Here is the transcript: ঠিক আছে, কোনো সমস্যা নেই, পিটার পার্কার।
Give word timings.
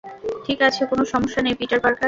ঠিক 0.45 0.59
আছে, 0.61 0.81
কোনো 0.85 1.03
সমস্যা 1.05 1.41
নেই, 1.41 1.55
পিটার 1.55 1.79
পার্কার। 1.79 1.99